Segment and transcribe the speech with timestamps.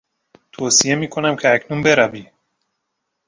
[0.51, 2.25] توصیه میکنم که اکنون بروی.